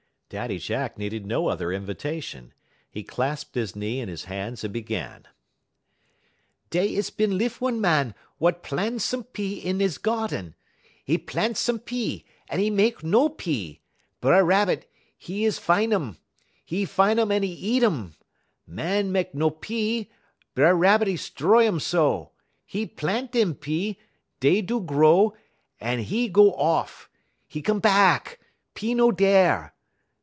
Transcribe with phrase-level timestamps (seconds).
[0.31, 2.53] Daddy Jack needed no other invitation.
[2.89, 5.25] He clasped his knee in his hands and began:
[6.69, 10.53] "Dey is bin lif one Màn wut plan' some pea in 'e geerden.
[11.05, 13.81] 'E plan' some pea, but 'e mek no pea;
[14.21, 14.89] B'er Rabbit,
[15.27, 16.15] 'e is fine um.
[16.65, 18.15] 'E fine um un 'e eat um.
[18.69, 20.09] Màn mek no pea,
[20.55, 22.31] B'er Rabbit 'e 'stroy um so.
[22.71, 23.99] 'E plan' dem pea;
[24.39, 25.33] dey do grow,
[25.81, 27.09] un 'e go off.
[27.51, 28.37] 'E come bahk;
[28.75, 29.73] pea no dere.